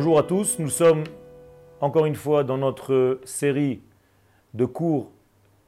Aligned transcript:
Bonjour 0.00 0.18
à 0.18 0.22
tous, 0.22 0.58
nous 0.58 0.70
sommes 0.70 1.04
encore 1.82 2.06
une 2.06 2.14
fois 2.14 2.42
dans 2.42 2.56
notre 2.56 3.20
série 3.24 3.82
de 4.54 4.64
cours 4.64 5.10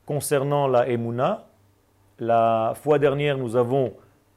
concernant 0.07 0.67
la 0.69 0.89
Emouna. 0.89 1.49
La 2.19 2.73
fois 2.75 2.99
dernière, 2.99 3.37
nous 3.37 3.57
avons 3.57 3.93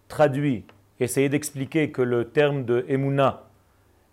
traduit, 0.09 0.65
essayé 0.99 1.29
d'expliquer 1.29 1.91
que 1.91 2.01
le 2.01 2.25
terme 2.25 2.65
de 2.65 2.83
Emouna 2.89 3.43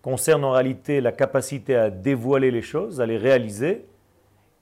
concerne 0.02 0.44
en 0.44 0.52
réalité 0.52 1.00
la 1.00 1.10
capacité 1.10 1.74
à 1.74 1.90
dévoiler 1.90 2.52
les 2.52 2.62
choses, 2.62 3.00
à 3.00 3.06
les 3.06 3.18
réaliser. 3.18 3.84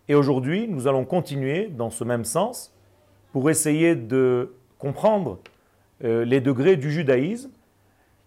Et 0.08 0.14
aujourd'hui, 0.14 0.68
nous 0.68 0.88
allons 0.88 1.04
continuer 1.04 1.66
dans 1.66 1.90
ce 1.90 2.02
même 2.02 2.24
sens 2.24 2.74
pour 3.32 3.50
essayer 3.50 3.94
de 3.94 4.54
comprendre 4.78 5.38
euh, 6.02 6.24
les 6.24 6.40
degrés 6.40 6.76
du 6.76 6.90
judaïsme 6.90 7.50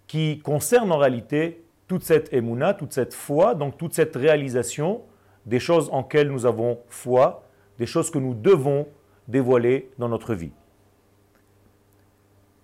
qui 0.06 0.38
concernent 0.42 0.92
en 0.92 1.00
réalité 1.00 1.64
toute 1.94 2.06
cette 2.06 2.34
émouna, 2.34 2.74
toute 2.74 2.92
cette 2.92 3.14
foi, 3.14 3.54
donc 3.54 3.78
toute 3.78 3.94
cette 3.94 4.16
réalisation 4.16 5.04
des 5.46 5.60
choses 5.60 5.90
en 5.92 6.02
quelles 6.02 6.32
nous 6.32 6.48
avons 6.48 6.80
foi, 6.88 7.44
des 7.78 7.86
choses 7.86 8.10
que 8.10 8.18
nous 8.18 8.34
devons 8.34 8.88
dévoiler 9.28 9.92
dans 10.00 10.10
notre 10.10 10.34
vie. 10.34 10.54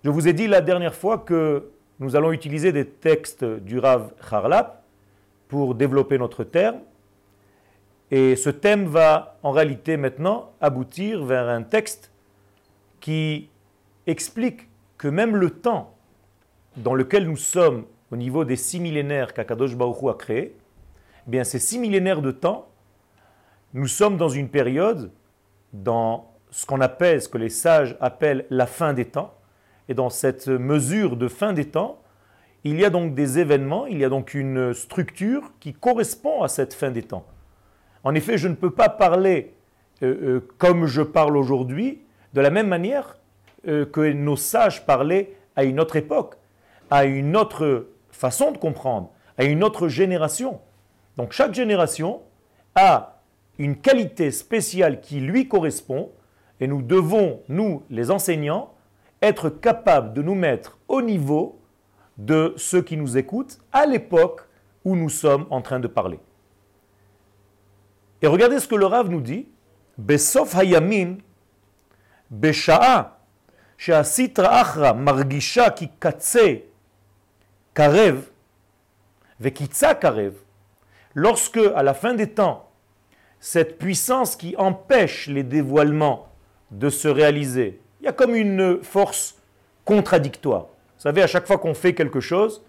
Je 0.04 0.10
vous 0.10 0.28
ai 0.28 0.34
dit 0.34 0.48
la 0.48 0.62
dernière 0.62 0.96
fois 0.96 1.20
que 1.20 1.70
nous 2.00 2.16
allons 2.16 2.32
utiliser 2.32 2.72
des 2.72 2.88
textes 2.88 3.44
du 3.44 3.78
Rav 3.78 4.12
Harlap 4.32 4.84
pour 5.48 5.76
développer 5.76 6.18
notre 6.18 6.44
terme. 6.44 6.80
Et 8.10 8.36
ce 8.36 8.50
thème 8.50 8.88
va 8.88 9.38
en 9.44 9.52
réalité 9.52 9.96
maintenant 9.96 10.54
aboutir 10.60 11.24
vers 11.24 11.50
un 11.50 11.62
texte 11.62 12.12
qui 13.00 13.52
explique 14.08 14.70
que 14.98 15.08
même 15.08 15.36
le 15.36 15.52
temps 15.52 15.94
dans 16.77 16.96
lequel 16.96 17.27
nous 17.27 17.38
sommes 17.38 17.86
au 18.12 18.15
niveau 18.15 18.46
des 18.46 18.55
six 18.55 18.79
millénaires 18.79 19.34
qu'Akadosh 19.34 19.76
Baruch 19.76 20.04
a 20.10 20.13
créés, 20.13 20.55
eh 21.27 21.29
bien 21.32 21.43
ces 21.43 21.60
six 21.60 21.79
millénaires 21.79 22.21
de 22.21 22.32
temps, 22.32 22.70
nous 23.74 23.88
sommes 23.88 24.18
dans 24.18 24.29
une 24.29 24.49
période, 24.49 25.12
dans 25.74 26.34
ce 26.49 26.65
qu'on 26.65 26.82
appelle, 26.82 27.21
ce 27.21 27.30
que 27.30 27.37
les 27.37 27.49
sages 27.49 27.96
appellent 28.02 28.46
la 28.49 28.65
fin 28.65 28.93
des 28.93 29.05
temps. 29.05 29.35
Et 29.87 29.93
dans 29.93 30.10
cette 30.10 30.48
mesure 30.48 31.18
de 31.18 31.27
fin 31.27 31.54
des 31.54 31.65
temps, 31.65 32.02
il 32.63 32.80
y 32.80 32.85
a 32.85 32.90
donc 32.90 33.13
des 33.13 33.40
événements, 33.40 33.85
il 33.85 33.99
y 33.99 34.05
a 34.05 34.10
donc 34.10 34.34
une 34.34 34.74
structure 34.74 35.52
qui 35.60 35.74
correspond 35.74 36.41
à 36.41 36.48
cette 36.48 36.74
fin 36.74 36.91
des 36.91 37.04
temps. 37.04 37.26
En 38.04 38.15
effet, 38.15 38.37
je 38.37 38.48
ne 38.48 38.55
peux 38.55 38.71
pas 38.71 38.90
parler 38.90 39.54
euh, 40.02 40.15
euh, 40.21 40.48
comme 40.57 40.85
je 40.85 41.02
parle 41.02 41.37
aujourd'hui, 41.37 42.02
de 42.34 42.41
la 42.41 42.49
même 42.49 42.68
manière 42.68 43.18
euh, 43.68 43.85
que 43.85 44.12
nos 44.13 44.35
sages 44.35 44.85
parlaient 44.85 45.35
à 45.55 45.63
une 45.63 45.80
autre 45.80 45.96
époque, 45.96 46.35
à 46.90 47.05
une 47.05 47.35
autre 47.35 47.87
façon 48.20 48.51
de 48.51 48.57
comprendre, 48.57 49.12
à 49.37 49.45
une 49.45 49.63
autre 49.63 49.87
génération. 49.87 50.59
Donc 51.15 51.31
chaque 51.31 51.53
génération 51.53 52.21
a 52.75 53.21
une 53.57 53.77
qualité 53.77 54.29
spéciale 54.31 54.99
qui 54.99 55.21
lui 55.21 55.48
correspond 55.48 56.12
et 56.59 56.67
nous 56.67 56.81
devons, 56.81 57.41
nous 57.47 57.84
les 57.90 58.12
enseignants, 58.12 58.73
être 59.21 59.49
capables 59.49 60.13
de 60.13 60.21
nous 60.21 60.35
mettre 60.35 60.77
au 60.90 61.01
niveau 61.01 61.62
de 62.17 62.53
ceux 62.57 62.81
qui 62.81 62.97
nous 62.97 63.17
écoutent 63.17 63.59
à 63.71 63.85
l'époque 63.85 64.41
où 64.84 64.97
nous 64.97 65.09
sommes 65.09 65.45
en 65.50 65.62
train 65.62 65.79
de 65.79 65.88
parler. 65.88 66.19
Et 68.22 68.28
regardez 68.28 68.59
ce 68.59 68.67
que 68.67 68.75
le 68.75 68.85
Rav 68.85 69.09
nous 69.09 69.22
dit. 69.22 69.47
Besof 69.97 70.56
hayamin, 70.56 71.17
besha'a, 72.29 73.17
achra, 73.88 74.94
margisha 74.94 75.69
ki 75.72 75.90
karev, 77.80 78.28
vekitza 79.40 79.96
karev. 79.96 80.34
Lorsque, 81.14 81.62
à 81.76 81.81
la 81.81 81.94
fin 81.94 82.14
des 82.14 82.28
temps, 82.28 82.70
cette 83.40 83.78
puissance 83.78 84.36
qui 84.36 84.53
empêche 84.58 85.28
les 85.28 85.44
dévoilements 85.44 86.28
de 86.72 86.90
se 86.90 87.08
réaliser, 87.08 87.80
il 88.02 88.06
y 88.06 88.09
a 88.09 88.12
comme 88.12 88.36
une 88.36 88.84
force 88.84 89.38
contradictoire. 89.86 90.64
Vous 90.64 91.03
savez, 91.03 91.22
à 91.22 91.28
chaque 91.28 91.48
fois 91.48 91.58
qu'on 91.58 91.74
fait 91.74 91.94
quelque 91.94 92.20
chose 92.20 92.66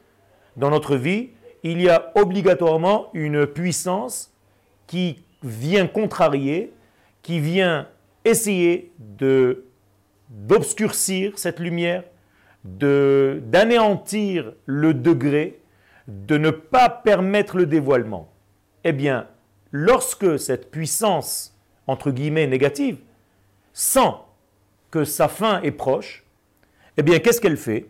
dans 0.57 0.71
notre 0.71 0.95
vie, 0.95 1.31
il 1.65 1.83
y 1.83 1.89
a 1.89 2.13
obligatoirement 2.15 3.11
une 3.13 3.49
puissance 3.49 4.33
qui 4.87 5.25
vient 5.43 5.89
contrarier, 5.89 6.73
qui 7.23 7.41
vient 7.41 7.89
essayer 8.25 8.93
d'obscurcir 10.31 11.37
cette 11.37 11.59
lumière, 11.59 12.05
d'anéantir 12.65 14.53
le 14.67 14.95
degré, 14.95 15.61
de 16.07 16.37
ne 16.37 16.51
pas 16.51 16.89
permettre 16.89 17.57
le 17.57 17.67
dévoilement. 17.67 18.31
Eh 18.85 18.93
bien, 18.93 19.29
lorsque 19.73 20.39
cette 20.39 20.71
puissance 20.71 21.57
entre 21.87 22.11
guillemets 22.11 22.47
négative 22.47 22.99
sent 23.73 24.13
que 24.91 25.05
sa 25.05 25.29
fin 25.29 25.63
est 25.63 25.71
proche, 25.71 26.25
eh 26.97 27.03
bien, 27.03 27.19
qu'est-ce 27.19 27.41
qu'elle 27.41 27.57
fait? 27.57 27.87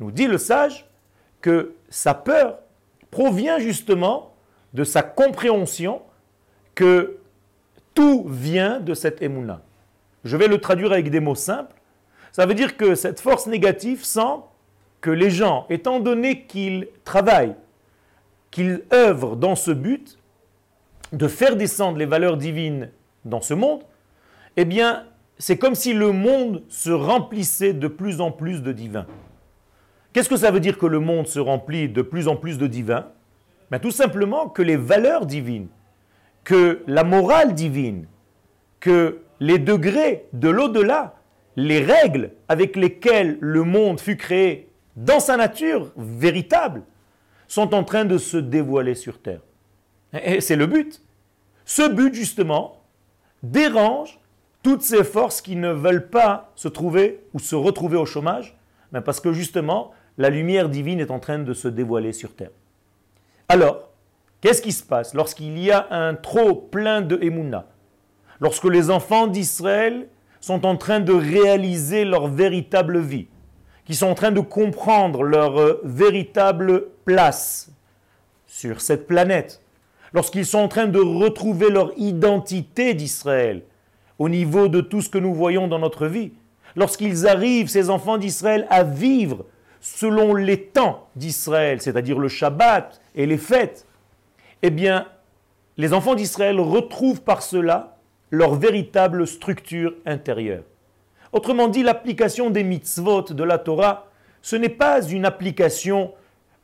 Nous 0.00 0.10
dit 0.10 0.26
le 0.26 0.38
sage 0.38 0.86
que 1.40 1.74
sa 1.90 2.14
peur 2.14 2.58
provient 3.10 3.58
justement 3.58 4.34
de 4.72 4.84
sa 4.84 5.02
compréhension 5.02 6.00
que 6.74 7.18
tout 7.94 8.26
vient 8.28 8.80
de 8.80 8.94
cette 8.94 9.22
émouna. 9.22 9.62
Je 10.24 10.36
vais 10.36 10.48
le 10.48 10.58
traduire 10.58 10.92
avec 10.92 11.10
des 11.10 11.20
mots 11.20 11.34
simples. 11.34 11.74
Ça 12.32 12.46
veut 12.46 12.54
dire 12.54 12.76
que 12.76 12.94
cette 12.94 13.20
force 13.20 13.46
négative 13.46 14.04
sent 14.04 14.40
que 15.00 15.10
les 15.10 15.30
gens, 15.30 15.66
étant 15.70 16.00
donné 16.00 16.46
qu'ils 16.46 16.88
travaillent, 17.04 17.54
qu'ils 18.50 18.82
œuvrent 18.92 19.36
dans 19.36 19.54
ce 19.54 19.70
but 19.70 20.18
de 21.12 21.28
faire 21.28 21.56
descendre 21.56 21.98
les 21.98 22.06
valeurs 22.06 22.36
divines 22.36 22.90
dans 23.24 23.40
ce 23.40 23.54
monde, 23.54 23.82
eh 24.56 24.64
bien, 24.64 25.04
c'est 25.38 25.58
comme 25.58 25.74
si 25.74 25.92
le 25.92 26.12
monde 26.12 26.62
se 26.68 26.90
remplissait 26.90 27.72
de 27.72 27.88
plus 27.88 28.20
en 28.20 28.30
plus 28.30 28.62
de 28.62 28.72
divins. 28.72 29.06
Qu'est-ce 30.12 30.28
que 30.28 30.36
ça 30.36 30.50
veut 30.50 30.60
dire 30.60 30.78
que 30.78 30.86
le 30.86 31.00
monde 31.00 31.26
se 31.26 31.40
remplit 31.40 31.88
de 31.88 32.02
plus 32.02 32.28
en 32.28 32.36
plus 32.36 32.56
de 32.56 32.66
divins? 32.66 33.06
Ben, 33.70 33.80
Tout 33.80 33.90
simplement 33.90 34.48
que 34.48 34.62
les 34.62 34.76
valeurs 34.76 35.26
divines, 35.26 35.68
que 36.44 36.82
la 36.86 37.04
morale 37.04 37.54
divine, 37.54 38.06
que 38.80 39.22
les 39.40 39.58
degrés 39.58 40.26
de 40.32 40.48
l'au-delà, 40.48 41.16
les 41.56 41.80
règles 41.80 42.32
avec 42.48 42.76
lesquelles 42.76 43.38
le 43.40 43.64
monde 43.64 44.00
fut 44.00 44.16
créé 44.16 44.68
dans 44.96 45.20
sa 45.20 45.36
nature 45.36 45.90
véritable, 45.96 46.82
sont 47.48 47.74
en 47.74 47.84
train 47.84 48.04
de 48.04 48.18
se 48.18 48.36
dévoiler 48.36 48.94
sur 48.94 49.20
Terre. 49.20 49.40
Et 50.12 50.40
c'est 50.40 50.56
le 50.56 50.66
but. 50.66 51.02
Ce 51.64 51.88
but, 51.88 52.14
justement, 52.14 52.82
dérange 53.42 54.20
toutes 54.62 54.82
ces 54.82 55.04
forces 55.04 55.40
qui 55.40 55.56
ne 55.56 55.70
veulent 55.70 56.08
pas 56.08 56.52
se 56.54 56.68
trouver 56.68 57.20
ou 57.32 57.38
se 57.38 57.54
retrouver 57.54 57.96
au 57.96 58.06
chômage, 58.06 58.56
parce 59.04 59.20
que 59.20 59.32
justement, 59.32 59.92
la 60.18 60.30
lumière 60.30 60.68
divine 60.68 61.00
est 61.00 61.10
en 61.10 61.18
train 61.18 61.38
de 61.38 61.52
se 61.52 61.68
dévoiler 61.68 62.12
sur 62.12 62.34
terre. 62.34 62.50
Alors, 63.48 63.90
qu'est-ce 64.44 64.60
qui 64.60 64.72
se 64.72 64.82
passe 64.82 65.14
lorsqu'il 65.14 65.58
y 65.58 65.70
a 65.70 65.86
un 65.90 66.14
trop 66.14 66.54
plein 66.54 67.00
de 67.00 67.18
Emouna? 67.22 67.66
Lorsque 68.40 68.66
les 68.66 68.90
enfants 68.90 69.26
d'Israël 69.26 70.06
sont 70.38 70.66
en 70.66 70.76
train 70.76 71.00
de 71.00 71.14
réaliser 71.14 72.04
leur 72.04 72.28
véritable 72.28 73.00
vie, 73.00 73.28
qui 73.86 73.94
sont 73.94 74.08
en 74.08 74.14
train 74.14 74.32
de 74.32 74.40
comprendre 74.40 75.22
leur 75.22 75.58
euh, 75.58 75.80
véritable 75.82 76.88
place 77.06 77.70
sur 78.46 78.82
cette 78.82 79.06
planète, 79.06 79.62
lorsqu'ils 80.12 80.44
sont 80.44 80.58
en 80.58 80.68
train 80.68 80.88
de 80.88 81.00
retrouver 81.00 81.70
leur 81.70 81.92
identité 81.96 82.92
d'Israël 82.92 83.62
au 84.18 84.28
niveau 84.28 84.68
de 84.68 84.82
tout 84.82 85.00
ce 85.00 85.08
que 85.08 85.18
nous 85.18 85.32
voyons 85.32 85.68
dans 85.68 85.78
notre 85.78 86.06
vie, 86.06 86.32
lorsqu'ils 86.76 87.26
arrivent, 87.26 87.68
ces 87.68 87.88
enfants 87.88 88.18
d'Israël, 88.18 88.66
à 88.68 88.84
vivre 88.84 89.46
selon 89.80 90.34
les 90.34 90.60
temps 90.66 91.08
d'Israël, 91.16 91.80
c'est-à-dire 91.80 92.18
le 92.18 92.28
Shabbat 92.28 93.00
et 93.14 93.24
les 93.24 93.38
fêtes, 93.38 93.86
eh 94.66 94.70
bien, 94.70 95.06
les 95.76 95.92
enfants 95.92 96.14
d'Israël 96.14 96.58
retrouvent 96.58 97.20
par 97.20 97.42
cela 97.42 97.98
leur 98.30 98.54
véritable 98.54 99.26
structure 99.26 99.92
intérieure. 100.06 100.62
Autrement 101.34 101.68
dit, 101.68 101.82
l'application 101.82 102.48
des 102.48 102.64
mitzvot 102.64 103.24
de 103.24 103.44
la 103.44 103.58
Torah, 103.58 104.06
ce 104.40 104.56
n'est 104.56 104.70
pas 104.70 105.06
une 105.06 105.26
application 105.26 106.12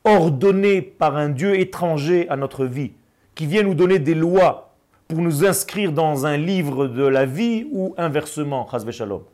ordonnée 0.05 0.81
par 0.81 1.19
un 1.19 1.29
Dieu 1.29 1.61
étranger 1.61 2.27
à 2.31 2.37
notre 2.37 2.65
vie, 2.65 2.93
qui 3.35 3.45
vient 3.45 3.65
nous 3.65 3.75
donner 3.75 3.99
des 3.99 4.15
lois 4.15 4.73
pour 5.07 5.19
nous 5.19 5.45
inscrire 5.45 5.93
dans 5.93 6.25
un 6.25 6.39
livre 6.39 6.87
de 6.87 7.05
la 7.05 7.27
vie 7.27 7.67
ou 7.71 7.95
inversement, 7.99 8.67
shalom. 8.91 9.25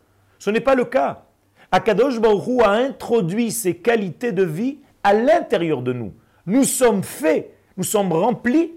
Ce 0.40 0.50
n'est 0.50 0.58
pas 0.58 0.74
le 0.74 0.86
cas. 0.86 1.22
Akadosh 1.70 2.18
Baruch 2.18 2.62
a 2.64 2.72
introduit 2.72 3.52
ces 3.52 3.76
qualités 3.76 4.32
de 4.32 4.42
vie 4.42 4.78
à 5.04 5.14
l'intérieur 5.14 5.82
de 5.82 5.92
nous. 5.92 6.14
Nous 6.46 6.64
sommes 6.64 7.04
faits, 7.04 7.55
nous 7.76 7.84
sommes 7.84 8.12
remplis 8.12 8.72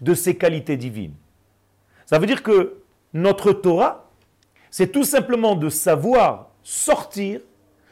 de 0.00 0.14
ces 0.14 0.36
qualités 0.36 0.76
divines. 0.76 1.14
Ça 2.06 2.18
veut 2.18 2.26
dire 2.26 2.42
que 2.42 2.82
notre 3.12 3.52
Torah, 3.52 4.10
c'est 4.70 4.92
tout 4.92 5.04
simplement 5.04 5.54
de 5.54 5.68
savoir 5.68 6.50
sortir 6.62 7.40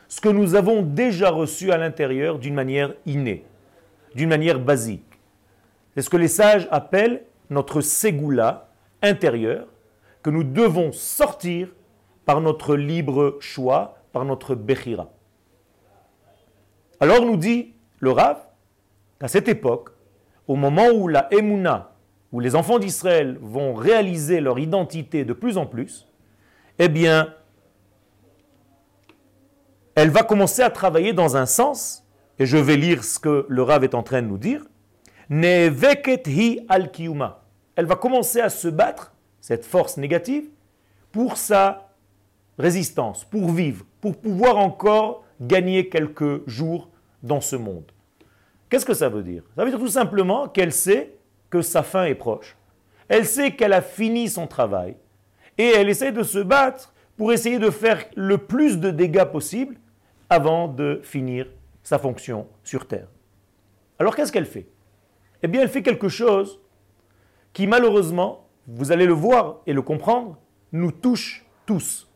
ce 0.08 0.20
que 0.20 0.28
nous 0.28 0.54
avons 0.54 0.82
déjà 0.82 1.30
reçu 1.30 1.70
à 1.70 1.78
l'intérieur 1.78 2.38
d'une 2.38 2.54
manière 2.54 2.94
innée, 3.06 3.44
d'une 4.14 4.28
manière 4.28 4.58
basique. 4.58 5.04
C'est 5.94 6.02
ce 6.02 6.10
que 6.10 6.16
les 6.16 6.28
sages 6.28 6.68
appellent 6.70 7.24
notre 7.48 7.80
ségoula 7.80 8.68
intérieur, 9.02 9.66
que 10.22 10.30
nous 10.30 10.44
devons 10.44 10.92
sortir 10.92 11.68
par 12.24 12.40
notre 12.40 12.76
libre 12.76 13.38
choix, 13.40 13.98
par 14.12 14.24
notre 14.24 14.54
bechira. 14.54 15.10
Alors 16.98 17.24
nous 17.24 17.36
dit 17.36 17.72
le 18.00 18.10
Rav 18.10 18.38
qu'à 19.18 19.28
cette 19.28 19.48
époque, 19.48 19.89
au 20.50 20.56
moment 20.56 20.88
où 20.88 21.06
la 21.06 21.32
Emouna, 21.32 21.92
où 22.32 22.40
les 22.40 22.56
enfants 22.56 22.80
d'Israël 22.80 23.38
vont 23.40 23.72
réaliser 23.72 24.40
leur 24.40 24.58
identité 24.58 25.24
de 25.24 25.32
plus 25.32 25.56
en 25.56 25.64
plus, 25.64 26.08
eh 26.80 26.88
bien, 26.88 27.32
elle 29.94 30.10
va 30.10 30.24
commencer 30.24 30.62
à 30.62 30.70
travailler 30.70 31.12
dans 31.12 31.36
un 31.36 31.46
sens, 31.46 32.04
et 32.40 32.46
je 32.46 32.56
vais 32.56 32.76
lire 32.76 33.04
ce 33.04 33.20
que 33.20 33.46
le 33.48 33.62
Rav 33.62 33.84
est 33.84 33.94
en 33.94 34.02
train 34.02 34.22
de 34.22 34.26
nous 34.26 34.38
dire, 34.38 34.66
Neveket 35.28 36.26
hi 36.26 36.66
al 36.68 36.90
Elle 37.76 37.86
va 37.86 37.94
commencer 37.94 38.40
à 38.40 38.48
se 38.48 38.66
battre, 38.66 39.14
cette 39.40 39.64
force 39.64 39.98
négative, 39.98 40.48
pour 41.12 41.36
sa 41.36 41.90
résistance, 42.58 43.22
pour 43.22 43.52
vivre, 43.52 43.84
pour 44.00 44.16
pouvoir 44.16 44.58
encore 44.58 45.22
gagner 45.40 45.88
quelques 45.88 46.44
jours 46.48 46.88
dans 47.22 47.40
ce 47.40 47.54
monde. 47.54 47.92
Qu'est-ce 48.70 48.86
que 48.86 48.94
ça 48.94 49.08
veut 49.08 49.24
dire? 49.24 49.42
Ça 49.56 49.64
veut 49.64 49.70
dire 49.70 49.80
tout 49.80 49.88
simplement 49.88 50.48
qu'elle 50.48 50.72
sait 50.72 51.16
que 51.50 51.60
sa 51.60 51.82
fin 51.82 52.04
est 52.04 52.14
proche. 52.14 52.56
Elle 53.08 53.26
sait 53.26 53.50
qu'elle 53.56 53.72
a 53.72 53.82
fini 53.82 54.28
son 54.28 54.46
travail 54.46 54.96
et 55.58 55.66
elle 55.66 55.88
essaie 55.88 56.12
de 56.12 56.22
se 56.22 56.38
battre 56.38 56.94
pour 57.16 57.32
essayer 57.32 57.58
de 57.58 57.70
faire 57.70 58.04
le 58.14 58.38
plus 58.38 58.78
de 58.78 58.92
dégâts 58.92 59.24
possible 59.24 59.76
avant 60.30 60.68
de 60.68 61.00
finir 61.02 61.48
sa 61.82 61.98
fonction 61.98 62.46
sur 62.62 62.86
Terre. 62.86 63.08
Alors 63.98 64.14
qu'est-ce 64.14 64.30
qu'elle 64.30 64.46
fait? 64.46 64.68
Eh 65.42 65.48
bien, 65.48 65.62
elle 65.62 65.68
fait 65.68 65.82
quelque 65.82 66.08
chose 66.08 66.60
qui 67.52 67.66
malheureusement, 67.66 68.48
vous 68.68 68.92
allez 68.92 69.06
le 69.06 69.12
voir 69.12 69.62
et 69.66 69.72
le 69.72 69.82
comprendre, 69.82 70.38
nous 70.70 70.92
touche 70.92 71.44
tous. 71.66 72.08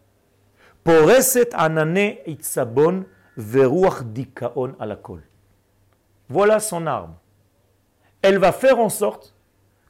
anane 1.53 2.15
itzabon 2.27 3.05
dikaon 3.37 4.77
alakol. 4.79 5.23
Voilà 6.29 6.61
son 6.61 6.87
arme. 6.87 7.15
Elle 8.23 8.39
va 8.39 8.53
faire 8.53 8.79
en 8.79 8.89
sorte 8.89 9.35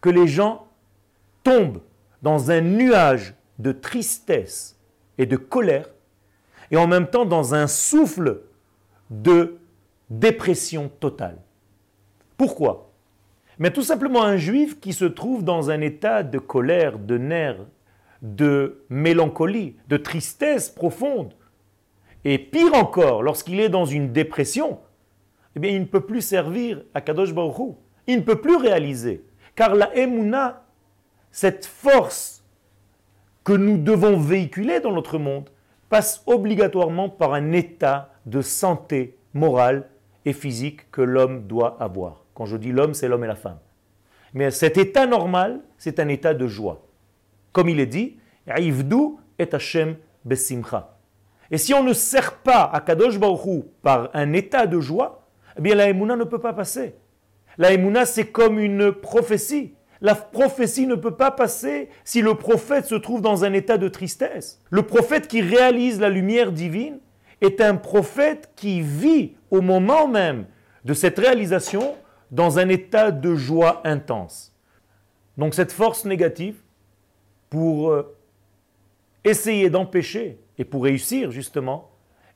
que 0.01 0.11
les 0.11 0.27
gens 0.27 0.67
tombent 1.43 1.83
dans 2.23 2.51
un 2.51 2.61
nuage 2.61 3.35
de 3.59 3.73
tristesse 3.73 4.79
et 5.19 5.27
de 5.27 5.37
colère, 5.37 5.89
et 6.71 6.77
en 6.77 6.87
même 6.87 7.07
temps 7.07 7.25
dans 7.25 7.55
un 7.55 7.67
souffle 7.67 8.41
de 9.11 9.59
dépression 10.11 10.89
totale. 10.89 11.39
Pourquoi? 12.37 12.91
Mais 13.59 13.73
tout 13.73 13.83
simplement 13.83 14.25
un 14.25 14.37
juif 14.37 14.81
qui 14.81 14.93
se 14.93 15.05
trouve 15.05 15.45
dans 15.45 15.71
un 15.71 15.81
état 15.81 16.23
de 16.23 16.39
colère, 16.39 16.99
de 16.99 17.19
nerfs, 17.19 17.65
de 18.23 18.83
mélancolie, 18.89 19.77
de 19.89 19.97
tristesse 19.97 20.71
profonde, 20.71 21.35
et 22.25 22.39
pire 22.39 22.75
encore, 22.75 23.23
lorsqu'il 23.23 23.61
est 23.61 23.69
dans 23.69 23.85
une 23.85 24.13
dépression, 24.13 24.81
eh 25.57 25.61
bien, 25.61 25.71
il 25.71 25.81
ne 25.81 25.87
peut 25.87 26.01
plus 26.01 26.21
servir 26.21 26.83
à 26.95 27.01
Kadosh 27.01 27.33
Baruch 27.33 27.77
Il 28.07 28.17
ne 28.17 28.23
peut 28.23 28.41
plus 28.41 28.57
réaliser. 28.57 29.25
Car 29.55 29.75
la 29.75 29.97
Emouna, 29.97 30.65
cette 31.31 31.67
force 31.67 32.45
que 33.45 33.53
nous 33.53 33.79
devons 33.79 34.19
véhiculer 34.19 34.81
dans 34.81 34.93
notre 34.93 35.19
monde, 35.19 35.51
passe 35.89 36.23
obligatoirement 36.27 37.09
par 37.09 37.35
un 37.35 37.53
état 37.53 38.11
de 38.27 38.41
santé 38.41 39.17
morale 39.33 39.89
et 40.25 40.33
physique 40.33 40.91
que 40.91 41.03
l'homme 41.03 41.47
doit 41.47 41.77
avoir. 41.81 42.25
Quand 42.35 42.47
je 42.47 42.57
dis 42.57 42.73
l'homme, 42.73 42.95
c'est 42.95 43.07
l'homme 43.07 43.25
et 43.25 43.29
la 43.29 43.37
femme. 43.37 43.59
Mais 44.33 44.51
cet 44.51 44.77
état 44.79 45.07
normal, 45.07 45.61
c'est 45.79 46.01
un 46.01 46.09
état 46.09 46.35
de 46.35 46.49
joie. 46.49 46.85
Comme 47.53 47.69
il 47.69 47.79
est 47.79 47.87
dit, 47.87 48.19
Ivdu 48.49 49.17
et 49.39 49.49
Hashem 49.53 49.97
besimcha. 50.25 50.99
Et 51.51 51.59
si 51.59 51.75
on 51.75 51.85
ne 51.85 51.93
sert 51.93 52.39
pas 52.39 52.65
à 52.65 52.81
Kadosh 52.81 53.19
Baruch 53.19 53.65
par 53.83 54.11
un 54.15 54.33
état 54.33 54.67
de 54.67 54.81
joie, 54.81 55.24
eh 55.57 55.61
bien 55.61 55.75
la 55.75 55.89
Emouna 55.89 56.17
ne 56.17 56.25
peut 56.25 56.41
pas 56.41 56.53
passer. 56.53 56.95
La 57.59 57.73
Emouna, 57.73 58.05
c'est 58.05 58.27
comme 58.27 58.59
une 58.59 58.93
prophétie. 58.93 59.75
La 60.01 60.15
prophétie 60.15 60.87
ne 60.87 60.97
peut 60.97 61.15
pas 61.17 61.31
passer 61.31 61.89
si 62.05 62.21
le 62.21 62.35
prophète 62.35 62.87
se 62.87 62.95
trouve 62.95 63.23
dans 63.23 63.45
un 63.45 63.53
état 63.53 63.79
de 63.79 63.89
tristesse. 63.89 64.61
Le 64.71 64.83
prophète 64.83 65.29
qui 65.29 65.41
réalise 65.41 66.01
la 66.01 66.11
lumière 66.11 66.53
divine 66.53 66.99
est 67.41 67.61
un 67.61 67.77
prophète 67.77 68.51
qui 68.57 68.81
vit 68.81 69.35
au 69.51 69.61
moment 69.61 70.09
même 70.09 70.47
de 70.85 70.95
cette 70.95 71.19
réalisation 71.19 71.95
dans 72.31 72.59
un 72.59 72.69
état 72.69 73.11
de 73.13 73.35
joie 73.35 73.81
intense. 73.85 74.55
Donc 75.39 75.55
cette 75.55 75.73
force 75.73 76.05
négative, 76.05 76.57
pour 77.55 77.91
euh, 77.93 78.17
essayer 79.23 79.71
d'empêcher 79.71 80.41
et 80.59 80.65
pour 80.65 80.85
réussir 80.85 81.31
justement, 81.31 81.93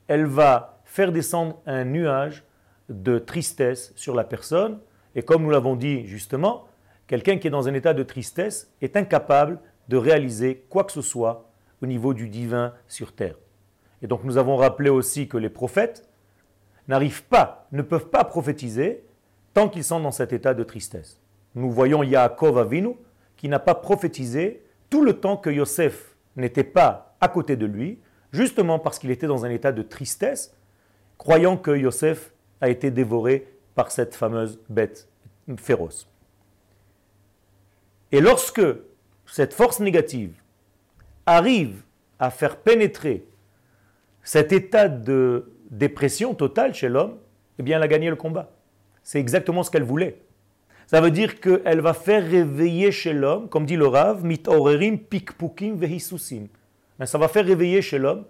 elle 0.07 0.25
va 0.25 0.81
faire 0.85 1.11
descendre 1.11 1.61
un 1.65 1.83
nuage 1.83 2.43
de 2.89 3.19
tristesse 3.19 3.93
sur 3.95 4.15
la 4.15 4.23
personne. 4.23 4.79
Et 5.15 5.23
comme 5.23 5.43
nous 5.43 5.49
l'avons 5.49 5.75
dit 5.75 6.05
justement, 6.05 6.67
quelqu'un 7.07 7.37
qui 7.37 7.47
est 7.47 7.51
dans 7.51 7.67
un 7.67 7.73
état 7.73 7.93
de 7.93 8.03
tristesse 8.03 8.71
est 8.81 8.97
incapable 8.97 9.59
de 9.87 9.97
réaliser 9.97 10.65
quoi 10.69 10.83
que 10.83 10.91
ce 10.91 11.01
soit 11.01 11.49
au 11.81 11.85
niveau 11.85 12.13
du 12.13 12.29
divin 12.29 12.73
sur 12.87 13.13
terre. 13.13 13.35
Et 14.01 14.07
donc 14.07 14.23
nous 14.23 14.37
avons 14.37 14.55
rappelé 14.55 14.89
aussi 14.89 15.27
que 15.27 15.37
les 15.37 15.49
prophètes 15.49 16.07
n'arrivent 16.87 17.23
pas, 17.23 17.67
ne 17.71 17.81
peuvent 17.81 18.09
pas 18.09 18.23
prophétiser 18.23 19.03
tant 19.53 19.69
qu'ils 19.69 19.83
sont 19.83 19.99
dans 19.99 20.11
cet 20.11 20.33
état 20.33 20.53
de 20.53 20.63
tristesse. 20.63 21.19
Nous 21.55 21.71
voyons 21.71 22.03
Yaakov 22.03 22.57
Avinu 22.57 22.95
qui 23.37 23.49
n'a 23.49 23.59
pas 23.59 23.75
prophétisé 23.75 24.63
tout 24.89 25.03
le 25.03 25.13
temps 25.13 25.37
que 25.37 25.49
Yosef 25.49 26.15
n'était 26.35 26.63
pas 26.63 27.15
à 27.21 27.27
côté 27.27 27.55
de 27.55 27.65
lui, 27.65 27.99
justement 28.31 28.79
parce 28.79 28.99
qu'il 28.99 29.11
était 29.11 29.27
dans 29.27 29.45
un 29.45 29.49
état 29.49 29.71
de 29.71 29.81
tristesse, 29.81 30.55
croyant 31.17 31.57
que 31.57 31.71
Yosef 31.71 32.31
a 32.61 32.69
été 32.69 32.91
dévoré 32.91 33.47
par 33.75 33.91
cette 33.91 34.15
fameuse 34.15 34.59
bête 34.69 35.07
féroce. 35.57 36.07
Et 38.11 38.21
lorsque 38.21 38.61
cette 39.25 39.53
force 39.53 39.79
négative 39.79 40.33
arrive 41.25 41.83
à 42.17 42.31
faire 42.31 42.57
pénétrer 42.57 43.25
cet 44.23 44.51
état 44.51 44.89
de 44.89 45.51
dépression 45.69 46.33
totale 46.33 46.73
chez 46.73 46.89
l'homme, 46.89 47.17
eh 47.57 47.63
bien 47.63 47.77
elle 47.77 47.83
a 47.83 47.87
gagné 47.87 48.09
le 48.09 48.15
combat. 48.15 48.51
C'est 49.03 49.19
exactement 49.19 49.63
ce 49.63 49.71
qu'elle 49.71 49.83
voulait. 49.83 50.21
Ça 50.87 51.01
veut 51.01 51.11
dire 51.11 51.39
qu'elle 51.39 51.81
va 51.81 51.93
faire 51.93 52.23
réveiller 52.23 52.91
chez 52.91 53.13
l'homme, 53.13 53.47
comme 53.47 53.65
dit 53.65 53.75
le 53.75 53.85
Rav, 53.85 54.25
mitorerim 54.25 54.97
pikpukim 54.97 55.75
vehisusim. 55.75 56.47
Ça 57.05 57.17
va 57.17 57.27
faire 57.27 57.45
réveiller 57.45 57.81
chez 57.81 57.99
l'homme 57.99 58.25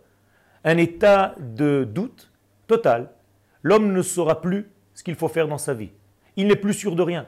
un 0.66 0.78
état 0.78 1.36
de 1.40 1.86
doute 1.90 2.30
total, 2.68 3.10
l'homme 3.64 3.94
ne 3.94 4.02
saura 4.02 4.42
plus 4.42 4.70
ce 4.94 5.04
qu'il 5.04 5.16
faut 5.16 5.28
faire 5.28 5.48
dans 5.48 5.58
sa 5.58 5.74
vie. 5.74 5.92
Il 6.36 6.48
n'est 6.48 6.56
plus 6.56 6.74
sûr 6.74 6.96
de 6.96 7.02
rien. 7.02 7.26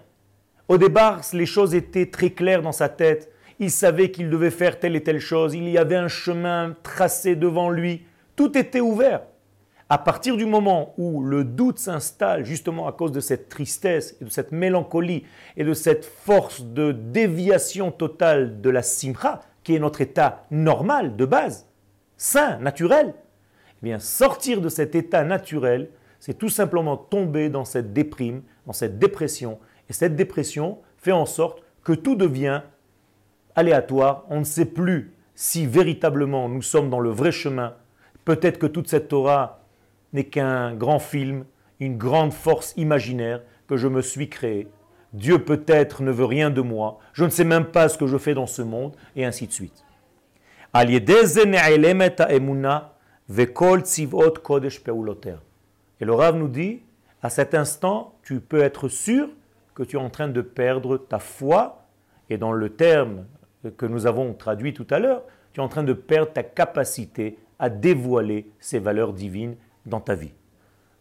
Au 0.67 0.77
départ, 0.77 1.21
les 1.33 1.45
choses 1.45 1.75
étaient 1.75 2.05
très 2.05 2.29
claires 2.29 2.61
dans 2.61 2.71
sa 2.71 2.89
tête. 2.89 3.31
Il 3.59 3.71
savait 3.71 4.11
qu'il 4.11 4.29
devait 4.29 4.51
faire 4.51 4.79
telle 4.79 4.95
et 4.95 5.03
telle 5.03 5.19
chose. 5.19 5.53
Il 5.53 5.67
y 5.69 5.77
avait 5.77 5.95
un 5.95 6.07
chemin 6.07 6.75
tracé 6.83 7.35
devant 7.35 7.69
lui. 7.69 8.05
Tout 8.35 8.57
était 8.57 8.79
ouvert. 8.79 9.21
À 9.89 9.97
partir 9.97 10.37
du 10.37 10.45
moment 10.45 10.93
où 10.97 11.21
le 11.21 11.43
doute 11.43 11.77
s'installe, 11.77 12.45
justement 12.45 12.87
à 12.87 12.93
cause 12.93 13.11
de 13.11 13.19
cette 13.19 13.49
tristesse 13.49 14.15
et 14.21 14.23
de 14.23 14.29
cette 14.29 14.53
mélancolie 14.53 15.25
et 15.57 15.65
de 15.65 15.73
cette 15.73 16.05
force 16.05 16.61
de 16.61 16.93
déviation 16.93 17.91
totale 17.91 18.61
de 18.61 18.69
la 18.69 18.83
simcha, 18.83 19.41
qui 19.63 19.75
est 19.75 19.79
notre 19.79 19.99
état 19.99 20.45
normal 20.49 21.17
de 21.17 21.25
base, 21.25 21.67
sain, 22.15 22.57
naturel, 22.59 23.13
eh 23.13 23.85
bien 23.85 23.99
sortir 23.99 24.61
de 24.61 24.69
cet 24.69 24.95
état 24.95 25.25
naturel, 25.25 25.89
c'est 26.21 26.37
tout 26.37 26.49
simplement 26.49 26.97
tomber 26.97 27.49
dans 27.49 27.65
cette 27.65 27.93
déprime, 27.93 28.43
dans 28.67 28.73
cette 28.73 28.99
dépression. 28.99 29.57
Et 29.89 29.93
cette 29.93 30.15
dépression 30.15 30.77
fait 30.97 31.11
en 31.11 31.25
sorte 31.25 31.63
que 31.83 31.93
tout 31.93 32.15
devient 32.15 32.61
aléatoire. 33.55 34.25
On 34.29 34.39
ne 34.39 34.45
sait 34.45 34.65
plus 34.65 35.13
si 35.33 35.65
véritablement 35.65 36.47
nous 36.47 36.61
sommes 36.61 36.91
dans 36.91 36.99
le 36.99 37.09
vrai 37.09 37.31
chemin. 37.31 37.73
Peut-être 38.23 38.59
que 38.59 38.67
toute 38.67 38.87
cette 38.87 39.07
Torah 39.07 39.63
n'est 40.13 40.25
qu'un 40.25 40.75
grand 40.75 40.99
film, 40.99 41.43
une 41.79 41.97
grande 41.97 42.33
force 42.33 42.75
imaginaire 42.77 43.41
que 43.67 43.75
je 43.75 43.87
me 43.87 44.03
suis 44.03 44.29
créée. 44.29 44.67
Dieu 45.13 45.39
peut-être 45.39 46.03
ne 46.03 46.11
veut 46.11 46.25
rien 46.25 46.51
de 46.51 46.61
moi, 46.61 46.99
je 47.13 47.25
ne 47.25 47.31
sais 47.31 47.43
même 47.43 47.65
pas 47.65 47.89
ce 47.89 47.97
que 47.97 48.05
je 48.05 48.17
fais 48.17 48.35
dans 48.35 48.45
ce 48.45 48.61
monde, 48.61 48.95
et 49.15 49.25
ainsi 49.25 49.47
de 49.47 49.51
suite. 49.51 49.83
Et 56.01 56.05
le 56.05 56.31
nous 56.31 56.47
dit, 56.47 56.81
à 57.21 57.29
cet 57.29 57.53
instant, 57.53 58.15
tu 58.23 58.39
peux 58.39 58.61
être 58.61 58.89
sûr 58.89 59.29
que 59.75 59.83
tu 59.83 59.97
es 59.97 59.99
en 59.99 60.09
train 60.09 60.27
de 60.27 60.41
perdre 60.41 60.97
ta 60.97 61.19
foi, 61.19 61.85
et 62.29 62.37
dans 62.39 62.51
le 62.51 62.69
terme 62.69 63.25
que 63.77 63.85
nous 63.85 64.07
avons 64.07 64.33
traduit 64.33 64.73
tout 64.73 64.87
à 64.89 64.97
l'heure, 64.97 65.23
tu 65.53 65.59
es 65.59 65.63
en 65.63 65.67
train 65.67 65.83
de 65.83 65.93
perdre 65.93 66.33
ta 66.33 66.41
capacité 66.41 67.37
à 67.59 67.69
dévoiler 67.69 68.49
ces 68.59 68.79
valeurs 68.79 69.13
divines 69.13 69.55
dans 69.85 69.99
ta 69.99 70.15
vie. 70.15 70.33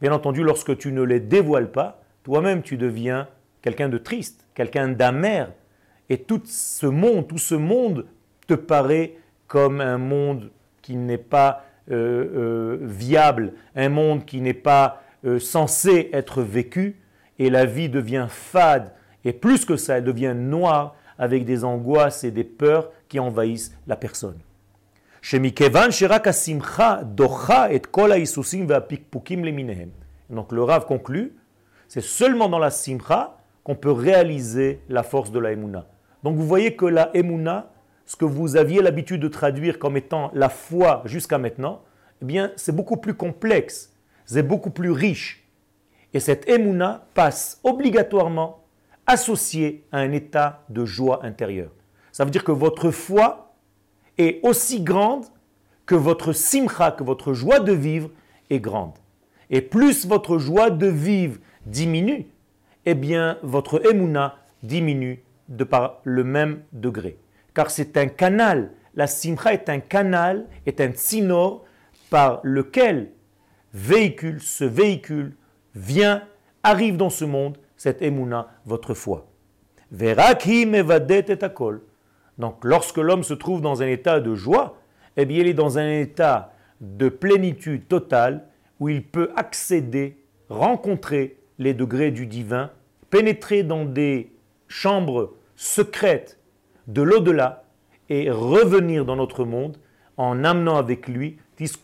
Bien 0.03 0.13
entendu, 0.13 0.43
lorsque 0.43 0.77
tu 0.77 0.93
ne 0.93 1.03
les 1.03 1.21
dévoiles 1.21 1.71
pas, 1.71 2.03
toi-même 2.23 2.63
tu 2.63 2.77
deviens 2.77 3.27
quelqu'un 3.63 3.89
de 3.89 3.99
triste, 3.99 4.47
quelqu'un 4.55 4.89
d'amer, 4.89 5.51
et 6.11 6.19
tout 6.19 6.43
ce 6.45 6.87
monde, 6.87 7.27
tout 7.27 7.39
ce 7.39 7.55
monde 7.55 8.07
te 8.47 8.55
paraît 8.55 9.17
comme 9.47 9.81
un 9.81 9.99
monde 9.99 10.51
qui 10.83 10.97
n'est 10.97 11.17
pas 11.19 11.65
euh, 11.91 11.95
euh, 12.35 12.79
viable, 12.83 13.55
un 13.75 13.89
monde 13.89 14.25
qui 14.25 14.41
n'est 14.41 14.55
pas 14.55 15.03
euh, 15.25 15.39
censé 15.39 16.11
être 16.13 16.43
vécu, 16.43 16.97
et 17.39 17.51
la 17.51 17.65
vie 17.65 17.89
devient 17.89 18.27
fade, 18.29 18.93
et 19.25 19.33
plus 19.33 19.65
que 19.65 19.77
ça, 19.77 19.99
elle 19.99 20.05
devient 20.05 20.35
noire, 20.37 20.95
avec 21.19 21.45
des 21.45 21.65
angoisses 21.65 22.25
et 22.25 22.31
des 22.31 22.45
peurs 22.45 22.91
qui 23.09 23.19
envahissent 23.19 23.77
la 23.87 23.97
personne. 23.97 24.39
Donc 30.31 30.53
le 30.53 30.63
Rav 30.63 30.87
conclut, 30.87 31.35
c'est 31.89 32.01
seulement 32.01 32.49
dans 32.49 32.59
la 32.59 32.71
simcha 32.71 33.37
qu'on 33.65 33.75
peut 33.75 33.93
réaliser 33.93 34.81
la 34.89 35.03
force 35.03 35.31
de 35.31 35.39
la 35.39 35.53
emuna. 35.53 35.87
Donc 36.23 36.37
vous 36.37 36.47
voyez 36.47 36.75
que 36.75 36.87
la 36.87 37.11
emuna, 37.15 37.71
ce 38.11 38.17
que 38.17 38.25
vous 38.25 38.57
aviez 38.57 38.83
l'habitude 38.83 39.21
de 39.21 39.29
traduire 39.29 39.79
comme 39.79 39.97
étant 39.97 40.33
la 40.35 40.49
foi 40.49 41.03
jusqu'à 41.05 41.39
maintenant, 41.39 41.85
eh 42.21 42.25
bien 42.25 42.51
c'est 42.57 42.75
beaucoup 42.75 42.97
plus 42.97 43.15
complexe, 43.15 43.95
c'est 44.27 44.43
beaucoup 44.43 44.71
plus 44.71 44.91
riche. 44.91 45.49
Et 46.13 46.19
cette 46.19 46.49
emuna 46.49 47.07
passe 47.15 47.61
obligatoirement 47.63 48.65
associée 49.07 49.85
à 49.93 49.99
un 49.99 50.11
état 50.11 50.65
de 50.71 50.85
joie 50.85 51.25
intérieure. 51.25 51.71
Ça 52.11 52.25
veut 52.25 52.33
dire 52.33 52.43
que 52.43 52.51
votre 52.51 52.91
foi 52.91 53.55
est 54.19 54.41
aussi 54.43 54.81
grande 54.81 55.27
que 55.87 55.95
votre 55.95 56.33
simcha, 56.33 56.91
que 56.91 57.05
votre 57.05 57.33
joie 57.33 57.61
de 57.61 57.73
vivre 57.73 58.11
est 58.51 58.59
grande. 58.59 58.99
Et 59.51 59.61
plus 59.61 60.05
votre 60.05 60.39
joie 60.39 60.71
de 60.71 60.89
vivre 60.89 61.39
diminue, 61.65 62.27
eh 62.87 62.95
bien 62.95 63.39
votre 63.45 63.81
emuna 63.89 64.35
diminue 64.65 65.23
de 65.49 65.63
par 65.63 66.01
le 66.03 66.25
même 66.25 66.65
degré. 66.73 67.17
Car 67.61 67.71
c'est 67.71 67.99
un 67.99 68.07
canal, 68.07 68.71
la 68.95 69.07
simcha 69.07 69.53
est 69.53 69.69
un 69.69 69.81
canal, 69.81 70.47
est 70.65 70.81
un 70.81 70.93
tsinor 70.93 71.67
par 72.09 72.41
lequel 72.43 73.11
véhicule, 73.75 74.41
ce 74.41 74.65
véhicule 74.65 75.37
vient, 75.75 76.23
arrive 76.63 76.97
dans 76.97 77.11
ce 77.11 77.27
monde, 77.27 77.59
cette 77.77 78.01
emuna, 78.01 78.49
votre 78.65 78.95
foi. 78.95 79.27
Donc 82.39 82.65
lorsque 82.65 82.97
l'homme 82.97 83.25
se 83.25 83.35
trouve 83.35 83.61
dans 83.61 83.83
un 83.83 83.89
état 83.89 84.21
de 84.21 84.35
joie, 84.35 84.79
eh 85.19 85.27
bien 85.27 85.41
il 85.41 85.47
est 85.47 85.53
dans 85.53 85.77
un 85.77 86.01
état 86.01 86.55
de 86.81 87.11
plénitude 87.11 87.89
totale 87.89 88.47
où 88.79 88.89
il 88.89 89.05
peut 89.05 89.33
accéder, 89.37 90.25
rencontrer 90.49 91.37
les 91.59 91.75
degrés 91.75 92.11
du 92.11 92.27
divin, 92.27 92.71
pénétrer 93.11 93.65
dans 93.65 93.85
des 93.85 94.33
chambres 94.67 95.35
secrète 95.57 96.40
de 96.91 97.03
l'au-delà 97.03 97.63
et 98.09 98.31
revenir 98.31 99.05
dans 99.05 99.17
notre 99.17 99.45
monde 99.45 99.77
en 100.17 100.43
amenant 100.45 100.77
avec 100.77 101.07
lui 101.07 101.39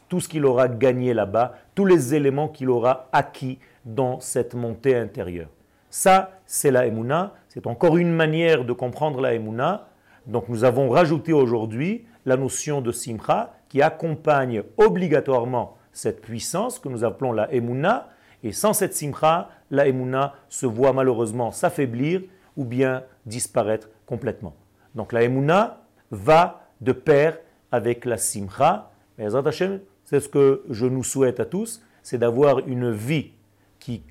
tout 0.08 0.20
ce 0.20 0.28
qu'il 0.28 0.44
aura 0.44 0.68
gagné 0.68 1.14
là-bas, 1.14 1.54
tous 1.74 1.84
les 1.84 2.14
éléments 2.14 2.48
qu'il 2.48 2.70
aura 2.70 3.08
acquis 3.12 3.58
dans 3.84 4.20
cette 4.20 4.54
montée 4.54 4.96
intérieure. 4.96 5.48
Ça, 5.90 6.40
c'est 6.44 6.70
la 6.70 6.86
Emouna. 6.86 7.34
C'est 7.48 7.66
encore 7.66 7.96
une 7.96 8.12
manière 8.12 8.64
de 8.64 8.72
comprendre 8.72 9.20
la 9.20 9.34
Emouna. 9.34 9.88
Donc 10.26 10.48
nous 10.48 10.64
avons 10.64 10.88
rajouté 10.88 11.32
aujourd'hui 11.32 12.06
la 12.24 12.36
notion 12.36 12.80
de 12.80 12.90
Simcha 12.90 13.54
qui 13.68 13.80
accompagne 13.82 14.62
obligatoirement 14.76 15.76
cette 15.92 16.20
puissance 16.20 16.78
que 16.78 16.88
nous 16.88 17.04
appelons 17.04 17.32
la 17.32 17.52
Emouna. 17.52 18.08
Et 18.42 18.52
sans 18.52 18.72
cette 18.72 18.94
Simcha, 18.94 19.50
la 19.70 19.86
Emouna 19.86 20.34
se 20.48 20.66
voit 20.66 20.92
malheureusement 20.92 21.52
s'affaiblir 21.52 22.22
ou 22.56 22.64
bien 22.64 23.04
disparaître 23.24 23.88
complètement. 24.06 24.54
Donc 24.96 25.12
la 25.12 25.22
Emouna 25.22 25.82
va 26.10 26.68
de 26.80 26.92
pair 26.92 27.38
avec 27.70 28.04
la 28.04 28.16
Simcha. 28.16 28.90
C'est 29.18 30.20
ce 30.20 30.28
que 30.28 30.64
je 30.70 30.86
nous 30.86 31.04
souhaite 31.04 31.38
à 31.38 31.44
tous, 31.44 31.82
c'est 32.02 32.18
d'avoir 32.18 32.66
une 32.66 32.90
vie 32.90 33.32
qui 33.78 34.02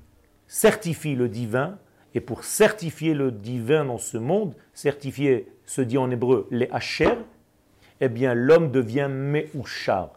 certifie 0.46 1.14
le 1.14 1.28
divin. 1.28 1.78
Et 2.14 2.20
pour 2.20 2.44
certifier 2.44 3.12
le 3.12 3.30
divin 3.30 3.84
dans 3.84 3.98
ce 3.98 4.16
monde, 4.16 4.54
certifier 4.72 5.48
se 5.66 5.82
dit 5.82 5.98
en 5.98 6.10
hébreu 6.10 6.46
les 6.50 6.68
hacher, 6.70 7.18
eh 8.00 8.08
bien 8.08 8.32
l'homme 8.32 8.70
devient 8.70 9.08
meuchar. 9.10 10.12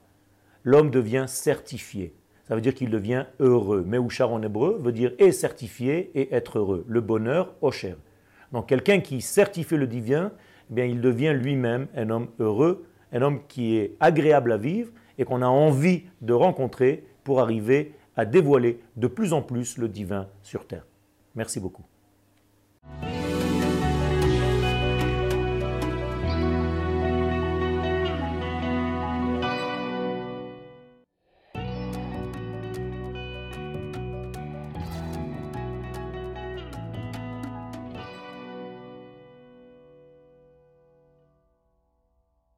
L'homme 0.63 0.91
devient 0.91 1.25
certifié. 1.27 2.13
Ça 2.47 2.55
veut 2.55 2.61
dire 2.61 2.73
qu'il 2.73 2.89
devient 2.89 3.25
heureux. 3.39 3.83
Meuchar 3.85 4.31
en 4.31 4.41
hébreu 4.41 4.79
veut 4.81 4.91
dire 4.91 5.11
et 5.19 5.31
certifié 5.31 6.11
et 6.15 6.33
être 6.33 6.59
heureux. 6.59 6.85
Le 6.87 7.01
bonheur, 7.01 7.53
osher. 7.61 7.95
Donc 8.51 8.67
quelqu'un 8.67 8.99
qui 8.99 9.21
certifie 9.21 9.77
le 9.77 9.87
divin, 9.87 10.31
eh 10.69 10.73
bien, 10.73 10.85
il 10.85 11.01
devient 11.01 11.33
lui-même 11.35 11.87
un 11.95 12.09
homme 12.09 12.27
heureux, 12.39 12.85
un 13.11 13.21
homme 13.21 13.39
qui 13.47 13.77
est 13.77 13.95
agréable 13.99 14.51
à 14.51 14.57
vivre 14.57 14.91
et 15.17 15.25
qu'on 15.25 15.41
a 15.41 15.47
envie 15.47 16.03
de 16.21 16.33
rencontrer 16.33 17.03
pour 17.23 17.41
arriver 17.41 17.93
à 18.15 18.25
dévoiler 18.25 18.79
de 18.97 19.07
plus 19.07 19.33
en 19.33 19.41
plus 19.41 19.77
le 19.77 19.87
divin 19.87 20.27
sur 20.43 20.67
terre. 20.67 20.85
Merci 21.35 21.59
beaucoup. 21.59 21.83